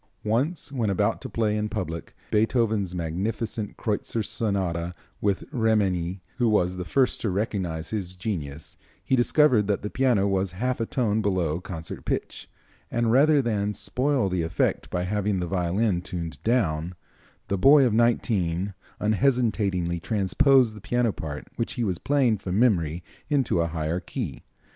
Once, 0.25 0.71
when 0.71 0.89
about 0.89 1.21
to 1.21 1.29
play 1.29 1.55
in 1.55 1.69
public 1.69 2.15
Beethoven's 2.31 2.95
magnificent 2.95 3.77
Kreutzer 3.77 4.23
Sonata, 4.23 4.95
with 5.21 5.43
Remenyi, 5.53 6.21
who 6.37 6.49
was 6.49 6.77
the 6.77 6.85
first 6.85 7.21
to 7.21 7.29
recognize 7.29 7.91
his 7.91 8.15
genius, 8.15 8.77
he 9.05 9.15
discovered 9.15 9.67
that 9.67 9.83
the 9.83 9.91
piano 9.91 10.27
was 10.27 10.53
half 10.53 10.79
a 10.81 10.87
tone 10.87 11.21
below 11.21 11.59
concert 11.61 12.03
pitch, 12.03 12.49
and 12.89 13.11
rather 13.11 13.43
than 13.43 13.75
spoil 13.75 14.27
the 14.27 14.41
effect 14.41 14.89
by 14.89 15.03
having 15.03 15.39
the 15.39 15.45
violin 15.45 16.01
tuned 16.01 16.41
down, 16.41 16.95
the 17.47 17.55
boy 17.55 17.85
of 17.85 17.93
nineteen 17.93 18.73
unhesitatingly 18.99 19.99
transposed 19.99 20.73
the 20.73 20.81
piano 20.81 21.13
part 21.13 21.47
which 21.57 21.73
he 21.73 21.83
was 21.83 21.99
playing 21.99 22.39
from 22.39 22.57
memory 22.57 23.03
into 23.29 23.61
a 23.61 23.67
higher 23.67 23.99
key. 23.99 24.41